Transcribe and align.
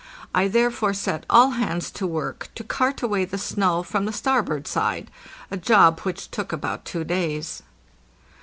I 0.33 0.47
therefore 0.47 0.95
set 0.95 1.27
all 1.29 1.51
hands 1.51 1.91
to 1.91 2.07
work 2.07 2.49
to 2.55 2.63
cart 2.63 3.03
away 3.03 3.23
the 3.23 3.37
snow 3.37 3.83
from 3.83 4.05
the 4.05 4.11
starboard 4.11 4.65
side—a 4.67 5.57
job 5.57 5.99
which 5.99 6.31
took 6.31 6.51
about 6.51 6.85
two 6.85 7.03
days. 7.03 7.61